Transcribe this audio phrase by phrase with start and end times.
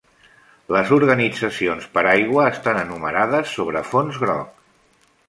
[0.75, 4.65] Les organitzacions paraigua estan enumerades sobre fons groc.